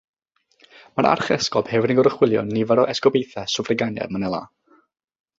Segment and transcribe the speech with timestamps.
[0.99, 4.41] Mae'r Archesgob hefyd yn goruchwylio nifer o esgobaethau swffraganiaid Manila.